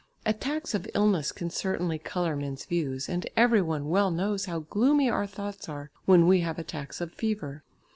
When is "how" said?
4.45-4.61